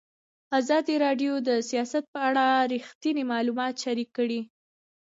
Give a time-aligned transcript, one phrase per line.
[0.59, 4.41] ازادي راډیو د سیاست په اړه رښتیني معلومات شریک کړي.